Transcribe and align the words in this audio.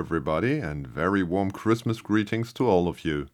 everybody, 0.00 0.58
and 0.58 0.86
very 0.86 1.22
warm 1.22 1.50
Christmas 1.50 2.00
greetings 2.00 2.54
to 2.54 2.66
all 2.66 2.88
of 2.88 3.04
you. 3.04 3.26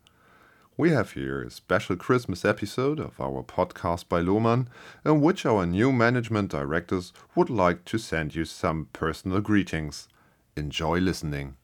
We 0.76 0.90
have 0.90 1.12
here 1.12 1.40
a 1.40 1.48
special 1.48 1.94
Christmas 1.94 2.44
episode 2.44 2.98
of 2.98 3.20
our 3.20 3.44
podcast 3.44 4.08
by 4.08 4.20
Lohmann, 4.20 4.66
in 5.04 5.20
which 5.20 5.46
our 5.46 5.64
new 5.64 5.92
management 5.92 6.50
directors 6.50 7.12
would 7.36 7.50
like 7.50 7.84
to 7.84 7.98
send 7.98 8.34
you 8.34 8.44
some 8.44 8.88
personal 8.92 9.40
greetings. 9.40 10.08
Enjoy 10.56 10.98
listening. 10.98 11.54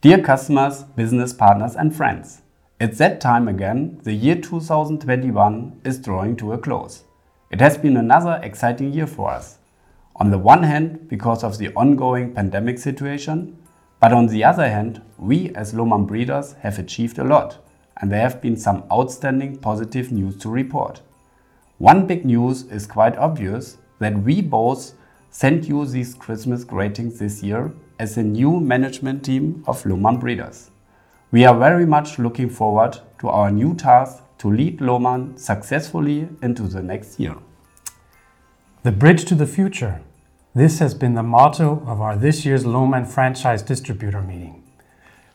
Dear 0.00 0.22
customers, 0.22 0.82
business 0.96 1.34
partners, 1.34 1.76
and 1.76 1.94
friends, 1.94 2.40
it's 2.80 2.96
that 2.96 3.20
time 3.20 3.46
again. 3.46 4.00
The 4.04 4.14
year 4.14 4.36
2021 4.36 5.82
is 5.84 5.98
drawing 5.98 6.34
to 6.36 6.54
a 6.54 6.58
close. 6.58 7.04
It 7.50 7.60
has 7.60 7.76
been 7.76 7.98
another 7.98 8.40
exciting 8.42 8.94
year 8.94 9.06
for 9.06 9.30
us. 9.30 9.58
On 10.16 10.30
the 10.30 10.38
one 10.38 10.62
hand, 10.62 11.06
because 11.06 11.44
of 11.44 11.58
the 11.58 11.68
ongoing 11.74 12.32
pandemic 12.32 12.78
situation, 12.78 13.58
but 14.00 14.14
on 14.14 14.28
the 14.28 14.44
other 14.44 14.66
hand, 14.66 15.02
we 15.18 15.50
as 15.50 15.74
Lohmann 15.74 16.06
breeders 16.06 16.54
have 16.60 16.78
achieved 16.78 17.18
a 17.18 17.24
lot, 17.24 17.58
and 18.00 18.10
there 18.10 18.22
have 18.22 18.40
been 18.40 18.56
some 18.56 18.84
outstanding 18.90 19.58
positive 19.58 20.10
news 20.10 20.38
to 20.38 20.48
report. 20.48 21.02
One 21.76 22.06
big 22.06 22.24
news 22.24 22.62
is 22.62 22.86
quite 22.86 23.18
obvious 23.18 23.76
that 23.98 24.22
we 24.22 24.40
both 24.40 24.94
sent 25.28 25.68
you 25.68 25.84
these 25.84 26.14
Christmas 26.14 26.64
greetings 26.64 27.18
this 27.18 27.42
year 27.42 27.74
as 27.98 28.16
a 28.16 28.22
new 28.22 28.58
management 28.58 29.22
team 29.22 29.64
of 29.66 29.82
Lohmann 29.84 30.18
breeders. 30.18 30.70
We 31.32 31.44
are 31.44 31.56
very 31.56 31.86
much 31.86 32.18
looking 32.18 32.50
forward 32.50 32.98
to 33.20 33.28
our 33.28 33.52
new 33.52 33.74
task 33.76 34.20
to 34.38 34.50
lead 34.50 34.80
Lohmann 34.80 35.38
successfully 35.38 36.28
into 36.42 36.64
the 36.64 36.82
next 36.82 37.20
year. 37.20 37.36
The 38.82 38.90
bridge 38.90 39.24
to 39.26 39.36
the 39.36 39.46
future. 39.46 40.00
This 40.56 40.80
has 40.80 40.92
been 40.92 41.14
the 41.14 41.22
motto 41.22 41.84
of 41.86 42.00
our 42.00 42.16
this 42.16 42.44
year's 42.44 42.64
Lohmann 42.64 43.06
franchise 43.06 43.62
distributor 43.62 44.22
meeting. 44.22 44.64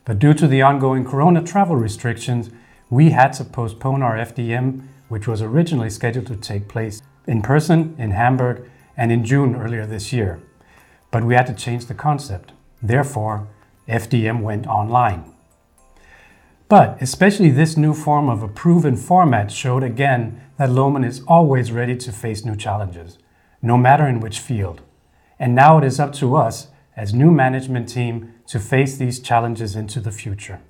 But 0.03 0.19
due 0.19 0.33
to 0.33 0.47
the 0.47 0.61
ongoing 0.61 1.05
corona 1.05 1.41
travel 1.41 1.77
restrictions, 1.77 2.49
we 2.89 3.11
had 3.11 3.31
to 3.33 3.45
postpone 3.45 4.03
our 4.03 4.17
FDM, 4.17 4.87
which 5.07 5.29
was 5.29 5.41
originally 5.41 5.89
scheduled 5.89 6.27
to 6.27 6.35
take 6.35 6.67
place 6.67 7.01
in 7.25 7.41
person 7.41 7.95
in 7.97 8.11
Hamburg 8.11 8.69
and 8.97 9.13
in 9.13 9.23
June 9.23 9.55
earlier 9.55 9.85
this 9.85 10.11
year. 10.11 10.41
But 11.09 11.23
we 11.23 11.35
had 11.35 11.47
to 11.47 11.53
change 11.53 11.85
the 11.85 11.93
concept. 11.93 12.51
Therefore, 12.81 13.47
FDM 13.87 14.41
went 14.41 14.67
online. 14.67 15.34
But 16.67 16.97
especially 16.99 17.51
this 17.51 17.77
new 17.77 17.93
form 17.93 18.27
of 18.27 18.41
a 18.41 18.47
proven 18.47 18.95
format 18.95 19.51
showed 19.51 19.83
again 19.83 20.41
that 20.57 20.69
Lohmann 20.69 21.05
is 21.05 21.21
always 21.27 21.71
ready 21.71 21.95
to 21.97 22.11
face 22.11 22.43
new 22.43 22.55
challenges, 22.55 23.19
no 23.61 23.77
matter 23.77 24.07
in 24.07 24.19
which 24.19 24.39
field. 24.39 24.81
And 25.37 25.53
now 25.53 25.77
it 25.77 25.83
is 25.83 25.99
up 25.99 26.13
to 26.13 26.35
us 26.35 26.69
as 26.95 27.13
new 27.13 27.29
management 27.29 27.89
team 27.89 28.33
to 28.47 28.59
face 28.59 28.97
these 28.97 29.19
challenges 29.19 29.75
into 29.75 29.99
the 29.99 30.11
future. 30.11 30.61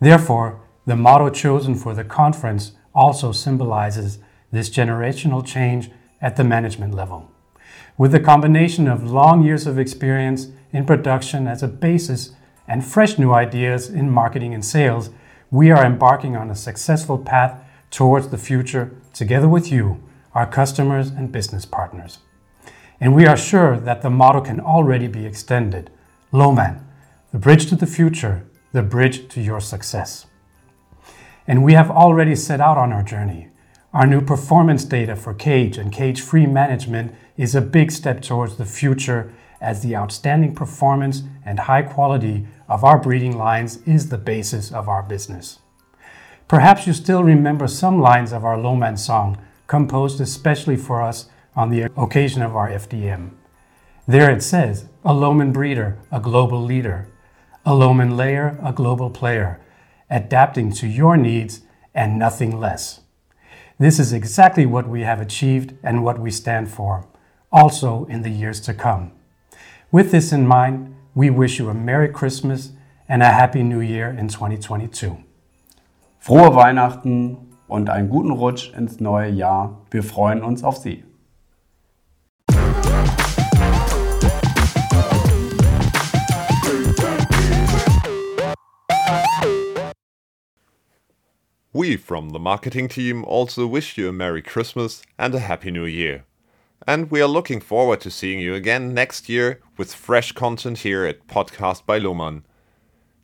Therefore, 0.00 0.60
the 0.86 0.96
motto 0.96 1.30
chosen 1.30 1.74
for 1.74 1.94
the 1.94 2.04
conference 2.04 2.72
also 2.94 3.32
symbolizes 3.32 4.18
this 4.52 4.70
generational 4.70 5.44
change 5.44 5.90
at 6.22 6.36
the 6.36 6.44
management 6.44 6.94
level. 6.94 7.30
With 7.98 8.12
the 8.12 8.20
combination 8.20 8.88
of 8.88 9.10
long 9.10 9.42
years 9.42 9.66
of 9.66 9.78
experience 9.78 10.48
in 10.72 10.86
production 10.86 11.46
as 11.46 11.62
a 11.62 11.68
basis 11.68 12.30
and 12.68 12.84
fresh 12.84 13.18
new 13.18 13.32
ideas 13.32 13.88
in 13.88 14.10
marketing 14.10 14.54
and 14.54 14.64
sales, 14.64 15.10
we 15.50 15.70
are 15.70 15.84
embarking 15.84 16.36
on 16.36 16.50
a 16.50 16.54
successful 16.54 17.18
path 17.18 17.62
towards 17.90 18.28
the 18.28 18.38
future 18.38 18.94
together 19.12 19.48
with 19.48 19.70
you, 19.70 20.02
our 20.34 20.46
customers 20.46 21.08
and 21.08 21.32
business 21.32 21.64
partners. 21.64 22.18
And 23.00 23.14
we 23.14 23.26
are 23.26 23.36
sure 23.36 23.78
that 23.78 24.02
the 24.02 24.10
model 24.10 24.40
can 24.40 24.60
already 24.60 25.06
be 25.06 25.26
extended. 25.26 25.90
Lohmann, 26.32 26.82
the 27.32 27.38
bridge 27.38 27.66
to 27.68 27.76
the 27.76 27.86
future, 27.86 28.46
the 28.72 28.82
bridge 28.82 29.28
to 29.28 29.40
your 29.40 29.60
success. 29.60 30.26
And 31.46 31.62
we 31.62 31.74
have 31.74 31.90
already 31.90 32.34
set 32.34 32.60
out 32.60 32.76
on 32.76 32.92
our 32.92 33.02
journey. 33.02 33.48
Our 33.92 34.06
new 34.06 34.20
performance 34.20 34.84
data 34.84 35.14
for 35.16 35.32
cage 35.32 35.78
and 35.78 35.92
cage 35.92 36.20
free 36.20 36.46
management 36.46 37.14
is 37.36 37.54
a 37.54 37.60
big 37.60 37.92
step 37.92 38.20
towards 38.20 38.56
the 38.56 38.66
future 38.66 39.32
as 39.60 39.82
the 39.82 39.96
outstanding 39.96 40.54
performance 40.54 41.22
and 41.44 41.60
high 41.60 41.82
quality 41.82 42.46
of 42.68 42.84
our 42.84 42.98
breeding 42.98 43.36
lines 43.36 43.78
is 43.86 44.08
the 44.08 44.18
basis 44.18 44.72
of 44.72 44.88
our 44.88 45.02
business. 45.02 45.60
Perhaps 46.48 46.86
you 46.86 46.92
still 46.92 47.24
remember 47.24 47.66
some 47.66 48.00
lines 48.00 48.32
of 48.32 48.44
our 48.44 48.56
Lohmann 48.56 48.98
song, 48.98 49.38
composed 49.66 50.20
especially 50.20 50.76
for 50.76 51.02
us 51.02 51.28
on 51.56 51.70
the 51.70 51.90
occasion 51.96 52.42
of 52.42 52.54
our 52.54 52.68
FDM. 52.68 53.30
There 54.06 54.30
it 54.30 54.42
says, 54.42 54.86
a 55.04 55.12
Lohmann 55.12 55.52
breeder, 55.52 55.98
a 56.12 56.20
global 56.20 56.62
leader, 56.62 57.08
a 57.64 57.72
Lohmann 57.72 58.16
layer, 58.16 58.58
a 58.62 58.72
global 58.72 59.10
player, 59.10 59.60
adapting 60.08 60.70
to 60.74 60.86
your 60.86 61.16
needs 61.16 61.62
and 61.92 62.16
nothing 62.16 62.60
less. 62.60 63.00
This 63.78 63.98
is 63.98 64.12
exactly 64.12 64.64
what 64.64 64.88
we 64.88 65.00
have 65.00 65.20
achieved 65.20 65.74
and 65.82 66.04
what 66.04 66.20
we 66.20 66.30
stand 66.30 66.70
for, 66.70 67.08
also 67.50 68.04
in 68.04 68.22
the 68.22 68.30
years 68.30 68.60
to 68.60 68.74
come. 68.74 69.10
With 69.92 70.10
this 70.10 70.32
in 70.32 70.48
mind, 70.48 70.96
we 71.14 71.30
wish 71.30 71.60
you 71.60 71.68
a 71.68 71.74
Merry 71.74 72.08
Christmas 72.08 72.72
and 73.08 73.22
a 73.22 73.26
Happy 73.26 73.62
New 73.62 73.78
Year 73.78 74.08
in 74.10 74.28
2022. 74.28 75.16
Frohe 76.18 76.56
Weihnachten 76.56 77.56
und 77.68 77.88
einen 77.88 78.08
guten 78.08 78.32
Rutsch 78.32 78.72
ins 78.76 78.98
neue 78.98 79.30
Jahr. 79.30 79.80
Wir 79.92 80.02
freuen 80.02 80.42
uns 80.42 80.64
auf 80.64 80.76
Sie. 80.78 81.04
We 91.72 91.96
from 91.96 92.30
the 92.30 92.40
marketing 92.40 92.88
team 92.88 93.24
also 93.24 93.68
wish 93.68 93.96
you 93.96 94.08
a 94.08 94.12
Merry 94.12 94.42
Christmas 94.42 95.02
and 95.16 95.32
a 95.32 95.38
Happy 95.38 95.70
New 95.70 95.84
Year. 95.84 96.24
And 96.88 97.10
we 97.10 97.20
are 97.20 97.28
looking 97.28 97.60
forward 97.60 98.00
to 98.02 98.10
seeing 98.10 98.38
you 98.38 98.54
again 98.54 98.94
next 98.94 99.28
year 99.28 99.60
with 99.76 99.92
fresh 99.94 100.32
content 100.32 100.78
here 100.78 101.04
at 101.04 101.26
Podcast 101.26 101.84
by 101.84 101.98
Lohmann. 101.98 102.44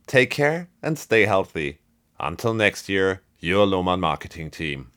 Take 0.07 0.31
care 0.31 0.69
and 0.83 0.99
stay 0.99 1.27
healthy. 1.27 1.79
Until 2.19 2.55
next 2.55 2.89
year, 2.89 3.23
your 3.39 3.67
Lohmann 3.67 4.01
marketing 4.01 4.51
team. 4.51 4.92